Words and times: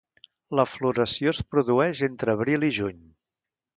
La 0.59 0.63
floració 0.69 1.33
es 1.33 1.41
produeix 1.55 2.01
entre 2.09 2.35
abril 2.39 2.67
i 2.69 2.71
juny. 2.79 2.99